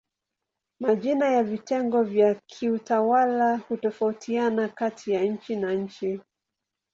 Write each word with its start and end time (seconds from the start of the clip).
Majina 0.79 1.27
ya 1.29 1.43
vitengo 1.43 2.03
vya 2.03 2.35
kiutawala 2.45 3.57
hutofautiana 3.57 4.67
kati 4.67 5.11
ya 5.11 5.23
nchi 5.23 5.55
na 5.55 5.73
nchi. 5.73 6.19